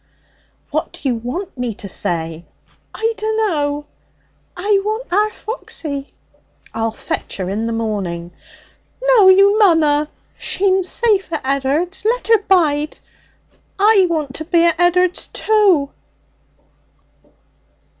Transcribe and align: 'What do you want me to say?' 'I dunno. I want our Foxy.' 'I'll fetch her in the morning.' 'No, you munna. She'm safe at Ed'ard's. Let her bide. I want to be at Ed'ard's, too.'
'What 0.71 0.93
do 0.93 1.07
you 1.09 1.13
want 1.13 1.55
me 1.59 1.75
to 1.75 1.87
say?' 1.87 2.43
'I 2.95 3.13
dunno. 3.17 3.85
I 4.57 4.81
want 4.83 5.13
our 5.13 5.31
Foxy.' 5.31 6.07
'I'll 6.73 6.89
fetch 6.89 7.37
her 7.37 7.51
in 7.51 7.67
the 7.67 7.73
morning.' 7.73 8.31
'No, 9.03 9.29
you 9.29 9.59
munna. 9.59 10.09
She'm 10.35 10.81
safe 10.81 11.31
at 11.31 11.45
Ed'ard's. 11.45 12.03
Let 12.03 12.29
her 12.29 12.39
bide. 12.41 12.97
I 13.77 14.07
want 14.09 14.33
to 14.37 14.45
be 14.45 14.63
at 14.65 14.79
Ed'ard's, 14.79 15.27
too.' 15.27 15.91